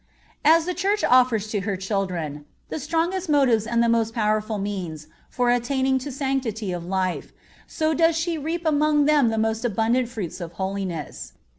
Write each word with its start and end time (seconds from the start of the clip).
As 0.43 0.65
the 0.65 0.73
Church 0.73 1.03
offers 1.03 1.47
to 1.49 1.59
her 1.59 1.77
children 1.77 2.45
the 2.69 2.79
strongest 2.79 3.29
motives 3.29 3.67
and 3.67 3.83
the 3.83 3.87
most 3.87 4.15
powerful 4.15 4.57
means 4.57 5.05
for 5.29 5.51
attaining 5.51 5.99
to 5.99 6.11
sanctity 6.11 6.71
of 6.71 6.83
life, 6.83 7.31
so 7.67 7.93
does 7.93 8.15
she 8.17 8.35
reap 8.35 8.65
among 8.65 9.05
them 9.05 9.29
the 9.29 9.37
most 9.37 9.63
abundant 9.63 10.09
fruits 10.09 10.41
of 10.41 10.53
holiness. 10.53 11.33